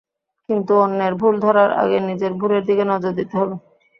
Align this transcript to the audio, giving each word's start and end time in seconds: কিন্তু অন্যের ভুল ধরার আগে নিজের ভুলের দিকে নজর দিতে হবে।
কিন্তু 0.49 0.73
অন্যের 0.83 1.13
ভুল 1.15 1.35
ধরার 1.45 1.69
আগে 1.81 1.97
নিজের 2.09 2.31
ভুলের 2.39 2.63
দিকে 2.69 2.83
নজর 2.91 3.11
দিতে 3.19 3.35
হবে। 3.39 3.55